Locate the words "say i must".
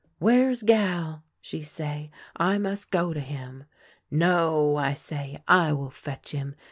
1.61-2.89